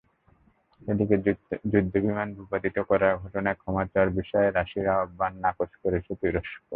[0.81, 1.15] এদিকে
[1.71, 6.53] যুদ্ধবিমান ভূপাতিত করার ঘটনায় ক্ষমা চাওয়ার বিষয়ে রাশিয়ার আহ্বান নাকচ করেছে তুরস্ক।